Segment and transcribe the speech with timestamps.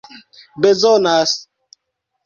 [0.61, 1.31] bezonas